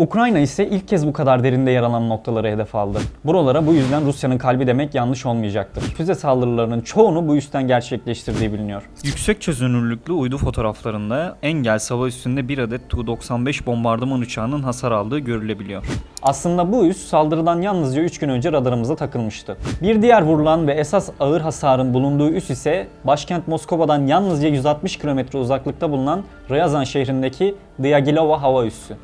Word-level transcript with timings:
Ukrayna 0.00 0.38
ise 0.38 0.66
ilk 0.66 0.88
kez 0.88 1.06
bu 1.06 1.12
kadar 1.12 1.44
derinde 1.44 1.70
yer 1.70 1.82
alan 1.82 2.08
noktaları 2.08 2.48
hedef 2.48 2.74
aldı. 2.74 2.98
Buralara 3.24 3.66
bu 3.66 3.74
yüzden 3.74 4.06
Rusya'nın 4.06 4.38
kalbi 4.38 4.66
demek 4.66 4.94
yanlış 4.94 5.26
olmayacaktır. 5.26 5.82
Füze 5.82 6.14
saldırılarının 6.14 6.80
çoğunu 6.80 7.28
bu 7.28 7.36
üstten 7.36 7.68
gerçekleştirdiği 7.68 8.52
biliniyor. 8.52 8.82
Yüksek 9.04 9.40
çözünürlüklü 9.40 10.12
uydu 10.12 10.38
fotoğraflarında 10.38 11.36
Engels 11.42 11.90
hava 11.90 12.06
üstünde 12.06 12.48
bir 12.48 12.58
adet 12.58 12.88
Tu-95 12.88 13.66
bombardıman 13.66 14.20
uçağının 14.20 14.62
hasar 14.62 14.92
aldığı 14.92 15.18
görülebiliyor. 15.18 15.86
Aslında 16.22 16.72
bu 16.72 16.86
üs 16.86 17.08
saldırıdan 17.08 17.62
yalnızca 17.62 18.02
3 18.02 18.18
gün 18.18 18.28
önce 18.28 18.52
radarımıza 18.52 18.96
takılmıştı. 18.96 19.56
Bir 19.82 20.02
diğer 20.02 20.22
vurulan 20.22 20.66
ve 20.66 20.72
esas 20.72 21.10
ağır 21.20 21.40
hasarın 21.40 21.94
bulunduğu 21.94 22.30
üs 22.30 22.50
ise 22.50 22.86
başkent 23.04 23.48
Moskova'dan 23.48 24.06
yalnızca 24.06 24.48
160 24.48 24.96
kilometre 24.96 25.38
uzaklıkta 25.38 25.90
bulunan 25.90 26.24
Ryazan 26.50 26.84
şehrindeki 26.84 27.54
Dyagilova 27.82 28.42
hava 28.42 28.64
üssü. 28.64 28.96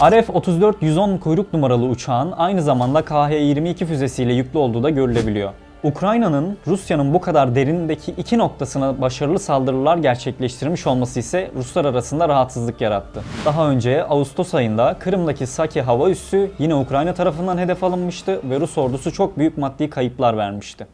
RF-34-110 0.00 1.20
kuyruk 1.20 1.52
numaralı 1.52 1.86
uçağın 1.86 2.32
aynı 2.32 2.62
zamanda 2.62 3.00
KH-22 3.00 3.84
füzesiyle 3.84 4.32
yüklü 4.32 4.58
olduğu 4.58 4.82
da 4.82 4.90
görülebiliyor. 4.90 5.52
Ukrayna'nın 5.84 6.58
Rusya'nın 6.66 7.14
bu 7.14 7.20
kadar 7.20 7.54
derindeki 7.54 8.12
iki 8.12 8.38
noktasına 8.38 9.00
başarılı 9.00 9.38
saldırılar 9.38 9.96
gerçekleştirmiş 9.96 10.86
olması 10.86 11.20
ise 11.20 11.50
Ruslar 11.56 11.84
arasında 11.84 12.28
rahatsızlık 12.28 12.80
yarattı. 12.80 13.22
Daha 13.44 13.70
önce 13.70 14.04
Ağustos 14.04 14.54
ayında 14.54 14.96
Kırım'daki 14.98 15.46
Saki 15.46 15.82
hava 15.82 16.10
üssü 16.10 16.50
yine 16.58 16.74
Ukrayna 16.74 17.14
tarafından 17.14 17.58
hedef 17.58 17.84
alınmıştı 17.84 18.40
ve 18.50 18.60
Rus 18.60 18.78
ordusu 18.78 19.12
çok 19.12 19.38
büyük 19.38 19.58
maddi 19.58 19.90
kayıplar 19.90 20.36
vermişti. 20.36 20.86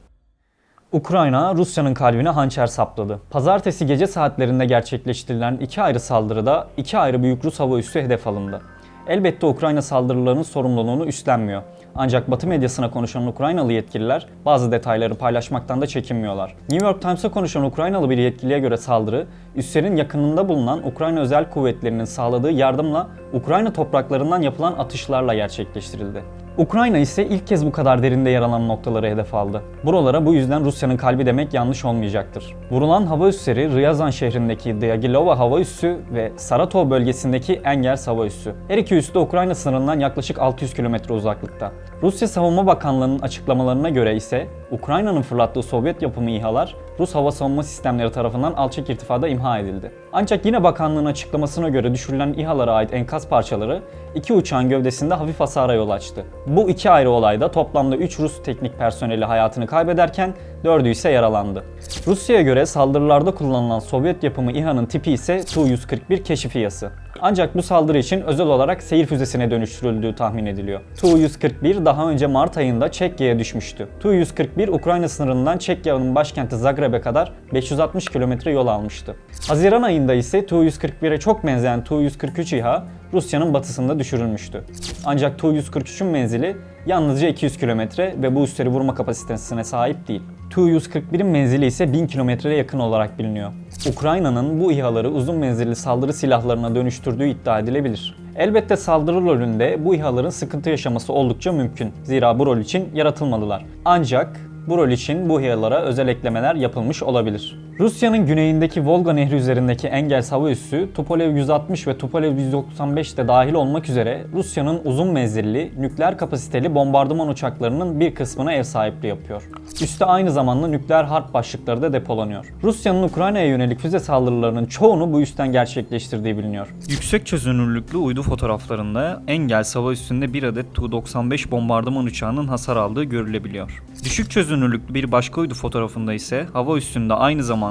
Ukrayna, 0.92 1.55
Rusya'nın 1.55 1.95
kalbine 1.95 2.28
hançer 2.28 2.66
sapladı. 2.66 3.20
Pazartesi 3.30 3.86
gece 3.86 4.06
saatlerinde 4.06 4.64
gerçekleştirilen 4.64 5.56
iki 5.56 5.83
ayrı 5.83 6.00
saldırıda 6.00 6.66
iki 6.77 6.98
ayrı 6.98 7.23
büyük 7.23 7.45
Rus 7.45 7.61
hava 7.61 7.78
üssü 7.78 8.00
hedef 8.02 8.27
alındı. 8.27 8.61
Elbette 9.09 9.47
Ukrayna 9.47 9.83
saldırılarının 9.83 10.43
sorumluluğunu 10.43 11.07
üstlenmiyor. 11.07 11.62
Ancak 11.95 12.30
Batı 12.30 12.47
medyasına 12.47 12.91
konuşan 12.91 13.27
Ukraynalı 13.27 13.73
yetkililer 13.73 14.27
bazı 14.45 14.73
detayları 14.73 15.15
paylaşmaktan 15.15 15.81
da 15.81 15.87
çekinmiyorlar. 15.87 16.55
New 16.70 16.87
York 16.87 17.03
Times'a 17.03 17.31
konuşan 17.31 17.65
Ukraynalı 17.65 18.11
bir 18.11 18.19
yetkiliye 18.19 18.59
göre 18.59 18.77
saldırı, 18.77 19.27
üslerin 19.56 19.97
yakınında 19.97 20.48
bulunan 20.48 20.87
Ukrayna 20.87 21.20
özel 21.20 21.50
kuvvetlerinin 21.50 22.05
sağladığı 22.05 22.50
yardımla 22.50 23.09
Ukrayna 23.33 23.73
topraklarından 23.73 24.42
yapılan 24.42 24.73
atışlarla 24.73 25.34
gerçekleştirildi. 25.34 26.22
Ukrayna 26.59 26.98
ise 26.98 27.27
ilk 27.27 27.47
kez 27.47 27.67
bu 27.67 27.73
kadar 27.73 28.03
derinde 28.03 28.31
yer 28.31 28.42
alan 28.42 28.69
noktaları 28.69 29.06
hedef 29.06 29.34
aldı. 29.34 29.62
Buralara 29.84 30.27
bu 30.27 30.34
yüzden 30.34 30.65
Rusya'nın 30.65 30.97
kalbi 30.97 31.27
demek 31.27 31.55
yanlış 31.55 31.84
olmayacaktır. 31.84 32.56
Vurulan 32.70 33.06
hava 33.06 33.28
üsleri 33.28 33.77
Ryazan 33.77 34.11
şehrindeki 34.11 34.81
Dyagilova 34.81 35.39
hava 35.39 35.61
üssü 35.61 35.98
ve 36.15 36.33
Saratov 36.37 36.91
bölgesindeki 36.91 37.61
Engels 37.65 38.06
hava 38.06 38.27
üssü. 38.27 38.55
Her 38.69 38.78
iki 38.78 38.95
üs 38.95 39.15
de 39.15 39.19
Ukrayna 39.19 39.55
sınırından 39.55 40.00
yaklaşık 40.00 40.39
600 40.39 40.75
kilometre 40.75 41.15
uzaklıkta. 41.15 41.73
Rusya 42.03 42.28
Savunma 42.28 42.67
Bakanlığı'nın 42.67 43.19
açıklamalarına 43.19 43.89
göre 43.89 44.17
ise 44.17 44.47
Ukrayna'nın 44.70 45.22
fırlattığı 45.22 45.62
Sovyet 45.62 46.03
yapımı 46.03 46.31
İHA'lar 46.31 46.75
Rus 47.00 47.15
hava 47.15 47.31
savunma 47.31 47.62
sistemleri 47.62 48.12
tarafından 48.12 48.53
alçak 48.53 48.91
irtifada 48.91 49.28
imha 49.28 49.59
edildi. 49.59 49.93
Ancak 50.12 50.47
yine 50.47 50.62
bakanlığın 50.62 51.05
açıklamasına 51.05 51.69
göre 51.69 51.95
düşürülen 51.95 52.33
İHA'lara 52.33 52.73
ait 52.73 52.95
enkaz 52.95 53.28
parçaları 53.28 53.83
iki 54.15 54.33
uçağın 54.33 54.69
gövdesinde 54.69 55.15
hafif 55.15 55.41
hasara 55.41 55.75
yol 55.75 55.91
açtı. 55.91 56.25
Bu 56.47 56.70
iki 56.70 56.91
ayrı 56.91 57.11
olayda 57.11 57.50
toplamda 57.50 57.97
3 57.97 58.20
Rus 58.20 58.42
teknik 58.42 58.78
personeli 58.78 59.25
hayatını 59.25 59.67
kaybederken 59.67 60.34
4'ü 60.65 60.89
ise 60.89 61.11
yaralandı. 61.11 61.65
Rusya'ya 62.06 62.42
göre 62.42 62.67
saldırılarda 62.67 63.31
kullanılan 63.31 63.78
Sovyet 63.78 64.22
yapımı 64.22 64.53
İHA'nın 64.53 64.86
tipi 64.86 65.12
ise 65.12 65.39
Tu-141 65.39 66.22
keşif 66.22 66.56
İHA'sı. 66.56 66.91
Ancak 67.20 67.55
bu 67.55 67.62
saldırı 67.62 67.98
için 67.98 68.20
özel 68.20 68.47
olarak 68.47 68.83
seyir 68.83 69.06
füzesine 69.06 69.50
dönüştürüldüğü 69.50 70.14
tahmin 70.14 70.47
ediliyor. 70.47 70.81
Tu-141 71.00 71.84
daha 71.84 72.11
önce 72.11 72.27
Mart 72.27 72.56
ayında 72.56 72.92
Çekya'ya 72.92 73.39
düşmüştü. 73.39 73.89
Tu-141 74.00 74.70
Ukrayna 74.70 75.09
sınırından 75.09 75.59
Çekya'nın 75.59 76.14
başkenti 76.14 76.56
Zagreb'e 76.56 77.00
kadar 77.00 77.33
560 77.54 78.09
kilometre 78.09 78.53
yol 78.53 78.66
almıştı. 78.66 79.16
Haziran 79.49 79.82
ayında 79.82 80.15
ise 80.15 80.47
Tu-141'e 80.47 81.19
çok 81.19 81.47
benzeyen 81.47 81.84
Tu-143 81.84 82.56
İHA 82.56 82.84
Rusya'nın 83.12 83.54
batısında 83.54 83.98
düşürülmüştü. 83.98 84.64
Ancak 85.04 85.38
Tu-143'ün 85.38 86.10
menzili 86.10 86.56
yalnızca 86.86 87.28
200 87.28 87.56
kilometre 87.56 88.14
ve 88.22 88.34
bu 88.34 88.44
üsleri 88.44 88.69
vurma 88.69 88.94
kapasitesine 88.94 89.64
sahip 89.64 90.08
değil. 90.08 90.22
Tu-141'in 90.50 91.26
menzili 91.26 91.66
ise 91.66 91.92
1000 91.92 92.06
kilometreye 92.06 92.56
yakın 92.56 92.78
olarak 92.78 93.19
biliniyor. 93.19 93.52
Ukrayna'nın 93.92 94.60
bu 94.60 94.72
İHA'ları 94.72 95.10
uzun 95.10 95.36
menzilli 95.36 95.76
saldırı 95.76 96.12
silahlarına 96.12 96.74
dönüştürdüğü 96.74 97.28
iddia 97.28 97.58
edilebilir. 97.58 98.16
Elbette 98.36 98.76
saldırı 98.76 99.16
rolünde 99.16 99.84
bu 99.84 99.94
İHA'ların 99.94 100.30
sıkıntı 100.30 100.70
yaşaması 100.70 101.12
oldukça 101.12 101.52
mümkün. 101.52 101.92
Zira 102.02 102.38
bu 102.38 102.46
rol 102.46 102.58
için 102.58 102.88
yaratılmadılar. 102.94 103.64
Ancak 103.84 104.40
bu 104.66 104.78
rol 104.78 104.88
için 104.88 105.28
bu 105.28 105.40
İHA'lara 105.40 105.80
özel 105.82 106.08
eklemeler 106.08 106.54
yapılmış 106.54 107.02
olabilir. 107.02 107.68
Rusya'nın 107.81 108.27
güneyindeki 108.27 108.87
Volga 108.87 109.12
Nehri 109.12 109.34
üzerindeki 109.34 109.89
Engels 109.89 110.33
hava 110.33 110.50
üssü 110.50 110.89
Tupolev 110.94 111.37
160 111.37 111.87
ve 111.87 111.99
Tupolev 111.99 112.39
195 112.39 113.16
de 113.16 113.28
dahil 113.28 113.55
olmak 113.55 113.89
üzere 113.89 114.25
Rusya'nın 114.33 114.81
uzun 114.84 115.12
menzilli 115.12 115.72
nükleer 115.78 116.19
kapasiteli 116.19 116.75
bombardıman 116.75 117.28
uçaklarının 117.28 118.00
bir 118.00 118.15
kısmına 118.15 118.53
ev 118.53 118.62
sahipliği 118.62 119.06
yapıyor. 119.06 119.43
Üste 119.83 120.05
aynı 120.05 120.31
zamanda 120.33 120.67
nükleer 120.67 121.05
harp 121.05 121.34
başlıkları 121.34 121.83
da 121.83 121.93
depolanıyor. 121.93 122.47
Rusya'nın 122.62 123.03
Ukrayna'ya 123.03 123.47
yönelik 123.47 123.81
füze 123.81 123.99
saldırılarının 123.99 124.67
çoğunu 124.67 125.12
bu 125.12 125.21
üstten 125.21 125.53
gerçekleştirdiği 125.53 126.38
biliniyor. 126.38 126.75
Yüksek 126.88 127.27
çözünürlüklü 127.27 127.99
uydu 127.99 128.22
fotoğraflarında 128.22 129.22
Engels 129.28 129.77
hava 129.77 129.93
üstünde 129.93 130.33
bir 130.33 130.43
adet 130.43 130.75
Tu-95 130.75 131.50
bombardıman 131.50 132.05
uçağının 132.05 132.49
hasar 132.49 132.77
aldığı 132.77 133.05
görülebiliyor. 133.05 133.83
Düşük 134.05 134.31
çözünürlüklü 134.31 134.94
bir 134.94 135.12
başka 135.12 135.41
uydu 135.41 135.55
fotoğrafında 135.55 136.15
ise 136.15 136.47
hava 136.53 136.77
üstünde 136.77 137.15
aynı 137.15 137.44
zamanda 137.44 137.68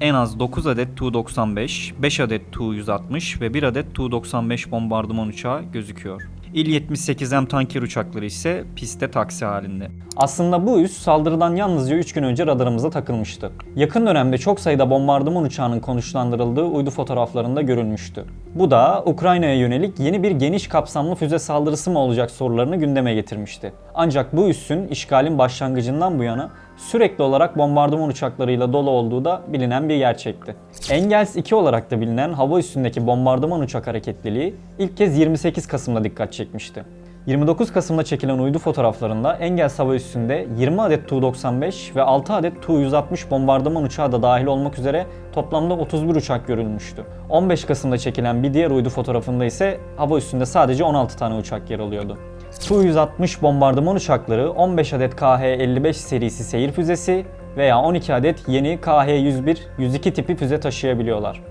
en 0.00 0.14
az 0.14 0.38
9 0.38 0.66
adet 0.66 0.88
Tu-95, 0.96 1.92
5 2.02 2.20
adet 2.20 2.42
Tu-160 2.52 3.40
ve 3.40 3.54
1 3.54 3.62
adet 3.62 3.94
Tu-95 3.94 4.70
bombardıman 4.70 5.28
uçağı 5.28 5.62
gözüküyor. 5.62 6.22
İl-78M 6.54 7.48
tanker 7.48 7.82
uçakları 7.82 8.24
ise 8.24 8.64
pistte 8.76 9.10
taksi 9.10 9.44
halinde. 9.44 9.88
Aslında 10.16 10.66
bu 10.66 10.80
üs 10.80 10.92
saldırıdan 10.92 11.56
yalnızca 11.56 11.96
3 11.96 12.12
gün 12.12 12.22
önce 12.22 12.46
radarımıza 12.46 12.90
takılmıştı. 12.90 13.50
Yakın 13.76 14.06
dönemde 14.06 14.38
çok 14.38 14.60
sayıda 14.60 14.90
bombardıman 14.90 15.44
uçağının 15.44 15.80
konuşlandırıldığı 15.80 16.64
uydu 16.64 16.90
fotoğraflarında 16.90 17.62
görülmüştü. 17.62 18.24
Bu 18.54 18.70
da 18.70 19.02
Ukrayna'ya 19.06 19.54
yönelik 19.54 20.00
yeni 20.00 20.22
bir 20.22 20.30
geniş 20.30 20.68
kapsamlı 20.68 21.14
füze 21.14 21.38
saldırısı 21.38 21.90
mı 21.90 21.98
olacak 21.98 22.30
sorularını 22.30 22.76
gündeme 22.76 23.14
getirmişti. 23.14 23.72
Ancak 23.94 24.36
bu 24.36 24.48
üssün 24.48 24.88
işgalin 24.88 25.38
başlangıcından 25.38 26.18
bu 26.18 26.22
yana 26.22 26.50
sürekli 26.76 27.22
olarak 27.22 27.58
bombardıman 27.58 28.08
uçaklarıyla 28.08 28.72
dolu 28.72 28.90
olduğu 28.90 29.24
da 29.24 29.42
bilinen 29.48 29.88
bir 29.88 29.96
gerçekti. 29.96 30.56
Engels 30.90 31.36
2 31.36 31.54
olarak 31.54 31.90
da 31.90 32.00
bilinen 32.00 32.32
hava 32.32 32.58
üstündeki 32.58 33.06
bombardıman 33.06 33.60
uçak 33.60 33.86
hareketliliği 33.86 34.54
ilk 34.78 34.96
kez 34.96 35.18
28 35.18 35.66
Kasım'da 35.66 36.04
dikkat 36.04 36.32
çekmişti. 36.32 36.84
29 37.26 37.72
Kasım'da 37.72 38.02
çekilen 38.02 38.38
uydu 38.38 38.58
fotoğraflarında 38.58 39.36
Engels 39.36 39.78
hava 39.78 39.94
üssünde 39.94 40.46
20 40.58 40.82
adet 40.82 41.08
Tu-95 41.08 41.94
ve 41.96 42.02
6 42.02 42.32
adet 42.32 42.62
Tu-160 42.62 43.30
bombardıman 43.30 43.84
uçağı 43.84 44.12
da 44.12 44.22
dahil 44.22 44.46
olmak 44.46 44.78
üzere 44.78 45.06
toplamda 45.32 45.74
31 45.74 46.16
uçak 46.16 46.46
görülmüştü. 46.46 47.04
15 47.28 47.64
Kasım'da 47.64 47.98
çekilen 47.98 48.42
bir 48.42 48.54
diğer 48.54 48.70
uydu 48.70 48.88
fotoğrafında 48.88 49.44
ise 49.44 49.80
hava 49.96 50.18
üstünde 50.18 50.46
sadece 50.46 50.84
16 50.84 51.16
tane 51.16 51.34
uçak 51.34 51.70
yer 51.70 51.78
alıyordu. 51.78 52.18
Tu-160 52.60 53.42
bombardıman 53.42 53.96
uçakları 53.96 54.50
15 54.50 54.92
adet 54.92 55.14
KH-55 55.14 55.92
serisi 55.92 56.44
seyir 56.44 56.72
füzesi 56.72 57.24
veya 57.56 57.78
12 57.78 58.14
adet 58.14 58.48
yeni 58.48 58.74
KH-101-102 58.74 60.12
tipi 60.12 60.36
füze 60.36 60.60
taşıyabiliyorlar. 60.60 61.42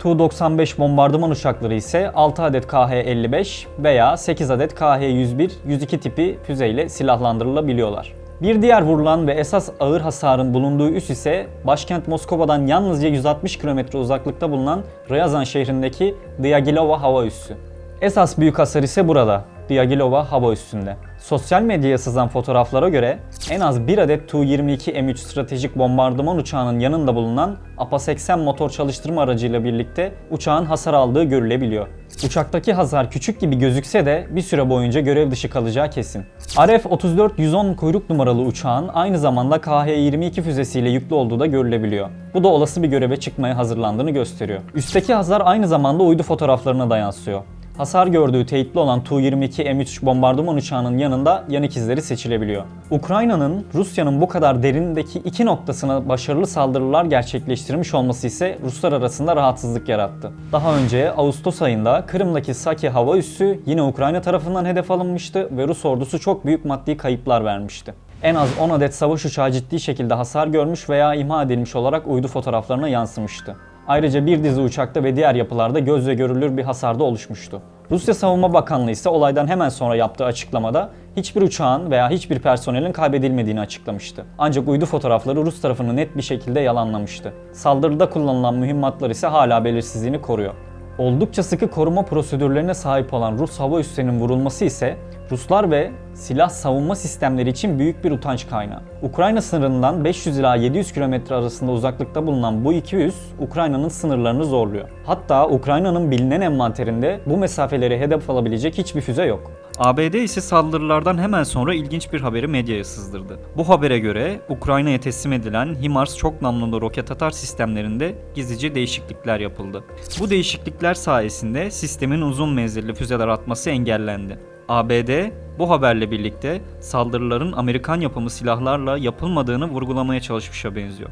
Tu-95 0.00 0.78
bombardıman 0.78 1.30
uçakları 1.30 1.74
ise 1.74 2.10
6 2.10 2.42
adet 2.42 2.64
KH-55 2.64 3.66
veya 3.78 4.16
8 4.16 4.50
adet 4.50 4.72
KH-101-102 4.72 5.98
tipi 5.98 6.38
füzeyle 6.46 6.88
silahlandırılabiliyorlar. 6.88 8.12
Bir 8.42 8.62
diğer 8.62 8.82
vurulan 8.82 9.26
ve 9.26 9.32
esas 9.32 9.70
ağır 9.80 10.00
hasarın 10.00 10.54
bulunduğu 10.54 10.90
üs 10.90 11.10
ise 11.10 11.46
başkent 11.64 12.08
Moskova'dan 12.08 12.66
yalnızca 12.66 13.08
160 13.08 13.58
kilometre 13.58 13.98
uzaklıkta 13.98 14.50
bulunan 14.50 14.82
Ryazan 15.10 15.44
şehrindeki 15.44 16.14
Dyagilova 16.42 17.02
hava 17.02 17.24
üssü. 17.24 17.56
Esas 18.00 18.38
büyük 18.38 18.58
hasar 18.58 18.82
ise 18.82 19.08
burada, 19.08 19.44
Dyagilova 19.68 20.32
hava 20.32 20.52
üssünde. 20.52 20.96
Sosyal 21.18 21.62
medyaya 21.62 21.98
sızan 21.98 22.28
fotoğraflara 22.28 22.88
göre 22.88 23.18
en 23.50 23.60
az 23.60 23.86
bir 23.86 23.98
adet 23.98 24.28
Tu-22 24.28 24.92
M3 24.92 25.16
stratejik 25.16 25.76
bombardıman 25.76 26.36
uçağının 26.36 26.80
yanında 26.80 27.14
bulunan 27.14 27.56
APA-80 27.78 28.44
motor 28.44 28.70
çalıştırma 28.70 29.22
aracıyla 29.22 29.64
birlikte 29.64 30.12
uçağın 30.30 30.64
hasar 30.64 30.94
aldığı 30.94 31.24
görülebiliyor. 31.24 31.86
Uçaktaki 32.26 32.72
hasar 32.72 33.10
küçük 33.10 33.40
gibi 33.40 33.58
gözükse 33.58 34.06
de 34.06 34.26
bir 34.30 34.42
süre 34.42 34.70
boyunca 34.70 35.00
görev 35.00 35.30
dışı 35.30 35.50
kalacağı 35.50 35.90
kesin. 35.90 36.24
RF-34-110 36.56 37.76
kuyruk 37.76 38.10
numaralı 38.10 38.42
uçağın 38.42 38.88
aynı 38.88 39.18
zamanda 39.18 39.56
KH-22 39.56 40.42
füzesiyle 40.42 40.90
yüklü 40.90 41.14
olduğu 41.14 41.40
da 41.40 41.46
görülebiliyor. 41.46 42.08
Bu 42.34 42.44
da 42.44 42.48
olası 42.48 42.82
bir 42.82 42.88
göreve 42.88 43.16
çıkmaya 43.16 43.56
hazırlandığını 43.56 44.10
gösteriyor. 44.10 44.60
Üstteki 44.74 45.14
hasar 45.14 45.42
aynı 45.44 45.68
zamanda 45.68 46.02
uydu 46.02 46.22
fotoğraflarına 46.22 46.90
da 46.90 46.96
yansıyor. 46.96 47.42
Hasar 47.78 48.06
gördüğü 48.06 48.46
teyitli 48.46 48.80
olan 48.80 49.04
Tu-22 49.04 49.62
M3 49.62 50.06
bombardıman 50.06 50.56
uçağının 50.56 50.98
yanında 50.98 51.44
yanık 51.48 51.76
izleri 51.76 52.02
seçilebiliyor. 52.02 52.64
Ukrayna'nın 52.90 53.66
Rusya'nın 53.74 54.20
bu 54.20 54.28
kadar 54.28 54.62
derindeki 54.62 55.18
iki 55.18 55.46
noktasına 55.46 56.08
başarılı 56.08 56.46
saldırılar 56.46 57.04
gerçekleştirmiş 57.04 57.94
olması 57.94 58.26
ise 58.26 58.58
Ruslar 58.64 58.92
arasında 58.92 59.36
rahatsızlık 59.36 59.88
yarattı. 59.88 60.32
Daha 60.52 60.76
önce 60.76 61.12
Ağustos 61.12 61.62
ayında 61.62 62.04
Kırım'daki 62.06 62.54
Saki 62.54 62.88
hava 62.88 63.16
üssü 63.16 63.60
yine 63.66 63.82
Ukrayna 63.82 64.20
tarafından 64.20 64.64
hedef 64.64 64.90
alınmıştı 64.90 65.56
ve 65.56 65.68
Rus 65.68 65.84
ordusu 65.84 66.20
çok 66.20 66.46
büyük 66.46 66.64
maddi 66.64 66.96
kayıplar 66.96 67.44
vermişti. 67.44 67.94
En 68.22 68.34
az 68.34 68.48
10 68.60 68.70
adet 68.70 68.94
savaş 68.94 69.24
uçağı 69.24 69.52
ciddi 69.52 69.80
şekilde 69.80 70.14
hasar 70.14 70.46
görmüş 70.46 70.90
veya 70.90 71.14
imha 71.14 71.42
edilmiş 71.42 71.76
olarak 71.76 72.06
uydu 72.06 72.28
fotoğraflarına 72.28 72.88
yansımıştı. 72.88 73.56
Ayrıca 73.88 74.26
bir 74.26 74.44
dizi 74.44 74.60
uçakta 74.60 75.04
ve 75.04 75.16
diğer 75.16 75.34
yapılarda 75.34 75.78
gözle 75.78 76.14
görülür 76.14 76.56
bir 76.56 76.62
hasar 76.62 76.98
da 76.98 77.04
oluşmuştu. 77.04 77.62
Rusya 77.90 78.14
Savunma 78.14 78.52
Bakanlığı 78.52 78.90
ise 78.90 79.08
olaydan 79.08 79.46
hemen 79.46 79.68
sonra 79.68 79.96
yaptığı 79.96 80.24
açıklamada 80.24 80.90
hiçbir 81.16 81.42
uçağın 81.42 81.90
veya 81.90 82.10
hiçbir 82.10 82.38
personelin 82.38 82.92
kaybedilmediğini 82.92 83.60
açıklamıştı. 83.60 84.24
Ancak 84.38 84.68
uydu 84.68 84.86
fotoğrafları 84.86 85.46
Rus 85.46 85.60
tarafını 85.60 85.96
net 85.96 86.16
bir 86.16 86.22
şekilde 86.22 86.60
yalanlamıştı. 86.60 87.32
Saldırıda 87.52 88.10
kullanılan 88.10 88.54
mühimmatlar 88.54 89.10
ise 89.10 89.26
hala 89.26 89.64
belirsizliğini 89.64 90.20
koruyor. 90.20 90.54
Oldukça 90.98 91.42
sıkı 91.42 91.70
koruma 91.70 92.02
prosedürlerine 92.02 92.74
sahip 92.74 93.14
olan 93.14 93.38
Rus 93.38 93.60
hava 93.60 93.80
üslerinin 93.80 94.20
vurulması 94.20 94.64
ise 94.64 94.96
Ruslar 95.30 95.70
ve 95.70 95.90
silah 96.14 96.48
savunma 96.48 96.94
sistemleri 96.94 97.50
için 97.50 97.78
büyük 97.78 98.04
bir 98.04 98.10
utanç 98.10 98.48
kaynağı. 98.48 98.82
Ukrayna 99.02 99.42
sınırından 99.42 100.04
500 100.04 100.38
ila 100.38 100.56
700 100.56 100.92
kilometre 100.92 101.34
arasında 101.34 101.72
uzaklıkta 101.72 102.26
bulunan 102.26 102.64
bu 102.64 102.72
iki 102.72 102.96
üs 102.96 103.14
Ukrayna'nın 103.38 103.88
sınırlarını 103.88 104.44
zorluyor. 104.44 104.88
Hatta 105.06 105.48
Ukrayna'nın 105.48 106.10
bilinen 106.10 106.40
envanterinde 106.40 107.20
bu 107.26 107.36
mesafeleri 107.36 107.98
hedef 107.98 108.30
alabilecek 108.30 108.78
hiçbir 108.78 109.00
füze 109.00 109.24
yok. 109.24 109.50
ABD 109.78 110.14
ise 110.14 110.40
saldırılardan 110.40 111.18
hemen 111.18 111.42
sonra 111.42 111.74
ilginç 111.74 112.12
bir 112.12 112.20
haberi 112.20 112.46
medyaya 112.46 112.84
sızdırdı. 112.84 113.38
Bu 113.56 113.68
habere 113.68 113.98
göre 113.98 114.40
Ukrayna'ya 114.48 115.00
teslim 115.00 115.32
edilen 115.32 115.74
HIMARS 115.74 116.16
çok 116.16 116.42
namlulu 116.42 116.80
roket 116.80 117.10
atar 117.10 117.30
sistemlerinde 117.30 118.14
gizlice 118.34 118.74
değişiklikler 118.74 119.40
yapıldı. 119.40 119.84
Bu 120.20 120.30
değişiklikler 120.30 120.94
sayesinde 120.94 121.70
sistemin 121.70 122.20
uzun 122.20 122.54
menzilli 122.54 122.94
füzeler 122.94 123.28
atması 123.28 123.70
engellendi. 123.70 124.38
ABD 124.68 125.30
bu 125.58 125.70
haberle 125.70 126.10
birlikte 126.10 126.60
saldırıların 126.80 127.52
Amerikan 127.52 128.00
yapımı 128.00 128.30
silahlarla 128.30 128.98
yapılmadığını 128.98 129.66
vurgulamaya 129.68 130.20
çalışmışa 130.20 130.76
benziyor. 130.76 131.10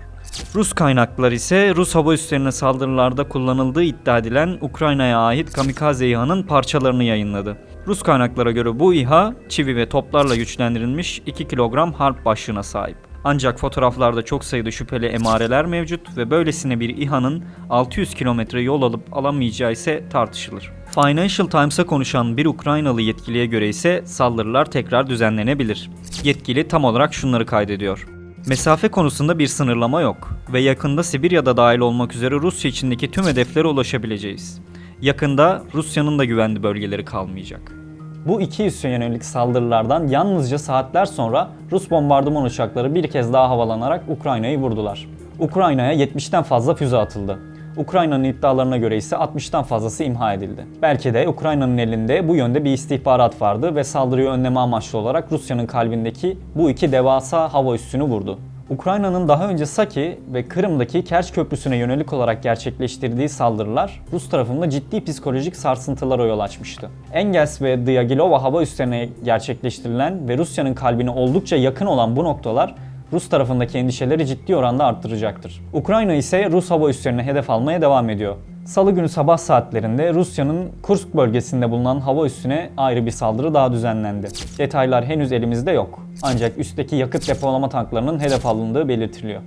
Rus 0.55 0.73
kaynaklar 0.73 1.33
ise 1.33 1.75
Rus 1.75 1.95
hava 1.95 2.15
üslerine 2.15 2.53
saldırılarda 2.53 3.29
kullanıldığı 3.29 3.83
iddia 3.83 4.19
edilen 4.19 4.59
Ukrayna'ya 4.61 5.19
ait 5.19 5.53
kamikaze 5.53 6.09
İHA'nın 6.09 6.43
parçalarını 6.43 7.05
yayınladı. 7.05 7.56
Rus 7.87 8.03
kaynaklara 8.03 8.51
göre 8.51 8.79
bu 8.79 8.95
İHA 8.95 9.35
çivi 9.49 9.77
ve 9.77 9.89
toplarla 9.89 10.37
güçlendirilmiş 10.37 11.23
2 11.27 11.49
kilogram 11.49 11.93
harp 11.93 12.25
başlığına 12.25 12.62
sahip. 12.62 13.04
Ancak 13.25 13.61
fotoğraflarda 13.61 14.23
çok 14.23 14.44
sayıda 14.44 14.71
şüpheli 14.71 15.06
emareler 15.06 15.67
mevcut 15.67 16.17
ve 16.17 16.31
böylesine 16.31 16.81
bir 16.81 16.97
İHA'nın 16.97 17.44
600 17.71 18.15
kilometre 18.15 18.62
yol 18.62 18.82
alıp 18.82 19.17
alamayacağı 19.17 19.73
ise 19.73 20.05
tartışılır. 20.11 20.71
Financial 20.94 21.47
Times'a 21.47 21.87
konuşan 21.87 22.37
bir 22.37 22.47
Ukraynalı 22.47 23.03
yetkiliye 23.03 23.47
göre 23.47 23.69
ise 23.69 24.03
saldırılar 24.05 24.71
tekrar 24.71 25.06
düzenlenebilir. 25.06 25.91
Yetkili 26.23 26.69
tam 26.69 26.85
olarak 26.85 27.15
şunları 27.15 27.47
kaydediyor. 27.47 28.06
Mesafe 28.47 28.88
konusunda 28.88 29.38
bir 29.38 29.47
sınırlama 29.47 30.00
yok 30.00 30.31
ve 30.53 30.61
yakında 30.61 31.03
Sibirya'da 31.03 31.56
dahil 31.56 31.79
olmak 31.79 32.15
üzere 32.15 32.35
Rusya 32.35 32.69
içindeki 32.69 33.11
tüm 33.11 33.25
hedeflere 33.25 33.67
ulaşabileceğiz. 33.67 34.61
Yakında 35.03 35.62
Rusya'nın 35.75 36.19
da 36.19 36.25
güvenli 36.25 36.62
bölgeleri 36.62 37.05
kalmayacak. 37.05 37.84
Bu 38.26 38.41
iki 38.41 38.65
üsse 38.65 38.88
yönelik 38.88 39.25
saldırılardan 39.25 40.06
yalnızca 40.06 40.59
saatler 40.59 41.06
sonra 41.06 41.49
Rus 41.73 41.91
bombardıman 41.91 42.44
uçakları 42.44 42.94
bir 42.94 43.11
kez 43.11 43.32
daha 43.32 43.50
havalanarak 43.50 44.03
Ukrayna'yı 44.09 44.59
vurdular. 44.59 45.09
Ukrayna'ya 45.38 45.94
70'ten 45.94 46.43
fazla 46.43 46.75
füze 46.75 46.97
atıldı. 46.97 47.38
Ukrayna'nın 47.76 48.25
iddialarına 48.25 48.76
göre 48.76 48.97
ise 48.97 49.17
60'tan 49.17 49.65
fazlası 49.65 50.05
imha 50.05 50.35
edildi. 50.35 50.67
Belki 50.82 51.15
de 51.15 51.29
Ukrayna'nın 51.29 51.79
elinde 51.79 52.29
bu 52.29 52.37
yönde 52.37 52.65
bir 52.65 52.73
istihbarat 52.73 53.43
vardı 53.43 53.75
ve 53.75 53.85
saldırıyı 53.85 54.29
önleme 54.29 54.61
amaçlı 54.61 54.99
olarak 54.99 55.32
Rusya'nın 55.32 55.67
kalbindeki 55.67 56.38
bu 56.55 56.70
iki 56.70 56.93
devasa 56.93 57.55
hava 57.55 57.75
üssünü 57.75 58.03
vurdu. 58.03 58.38
Ukrayna'nın 58.71 59.29
daha 59.29 59.49
önce 59.49 59.67
Saki 59.67 60.19
ve 60.33 60.49
Kırım'daki 60.49 61.05
Kerç 61.05 61.33
Köprüsü'ne 61.33 61.77
yönelik 61.77 62.13
olarak 62.13 62.43
gerçekleştirdiği 62.43 63.29
saldırılar 63.29 64.01
Rus 64.13 64.29
tarafında 64.29 64.71
ciddi 64.71 65.05
psikolojik 65.05 65.57
sarsıntılara 65.57 66.27
yol 66.27 66.39
açmıştı. 66.39 66.91
Engels 67.13 67.63
ve 67.63 67.87
Dyagilova 67.87 68.43
hava 68.43 68.63
üslerine 68.63 69.09
gerçekleştirilen 69.25 70.29
ve 70.29 70.39
Rusya'nın 70.39 70.75
kalbine 70.75 71.11
oldukça 71.11 71.57
yakın 71.57 71.87
olan 71.87 72.17
bu 72.17 72.25
noktalar 72.25 72.75
Rus 73.13 73.29
tarafındaki 73.29 73.79
endişeleri 73.79 74.27
ciddi 74.27 74.57
oranda 74.57 74.85
arttıracaktır. 74.85 75.61
Ukrayna 75.73 76.15
ise 76.15 76.51
Rus 76.51 76.71
hava 76.71 76.91
üslerine 76.91 77.23
hedef 77.23 77.51
almaya 77.51 77.81
devam 77.83 78.11
ediyor. 78.11 78.37
Salı 78.65 78.91
günü 78.93 79.09
sabah 79.09 79.37
saatlerinde 79.39 80.15
Rusya'nın 80.15 80.73
Kursk 80.83 81.15
bölgesinde 81.15 81.71
bulunan 81.71 82.01
hava 82.01 82.27
üssüne 82.27 82.71
ayrı 82.77 83.07
bir 83.07 83.11
saldırı 83.11 83.55
daha 83.55 83.73
düzenlendi. 83.73 84.29
Detaylar 84.59 85.05
henüz 85.05 85.33
elimizde 85.33 85.71
yok. 85.71 86.01
Ancak 86.23 86.59
üstteki 86.59 86.97
yakıt 86.97 87.29
depolama 87.29 87.69
tanklarının 87.69 88.21
hedef 88.21 88.47
alındığı 88.47 88.89
belirtiliyor. 88.89 89.43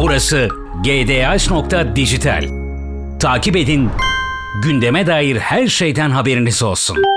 Burası 0.00 0.48
gdh.dijital. 0.84 2.44
Takip 3.20 3.56
edin, 3.56 3.88
gündeme 4.62 5.06
dair 5.06 5.36
her 5.36 5.66
şeyden 5.66 6.10
haberiniz 6.10 6.62
olsun. 6.62 7.15